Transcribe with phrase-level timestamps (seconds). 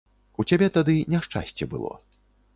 [0.43, 1.93] У цябе тады няшчасце было.